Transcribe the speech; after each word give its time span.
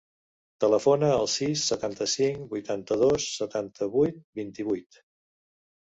Telefona 0.63 1.09
al 1.17 1.27
sis, 1.33 1.65
setanta-cinc, 1.73 2.41
vuitanta-dos, 2.55 3.29
setanta-vuit, 3.43 4.19
vint-i-vuit. 4.41 5.03